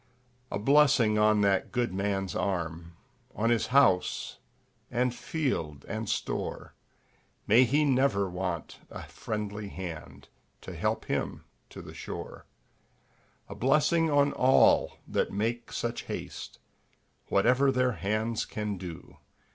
[0.49, 2.93] A blessing on that good man's arm,
[3.35, 4.39] On his house,
[4.89, 6.73] and field, and store;
[7.45, 10.27] May he never want a friendly hand
[10.61, 12.47] To help him to the shore!
[13.47, 16.57] A blessing on all that make such haste,
[17.27, 19.17] Whatever their hands can do!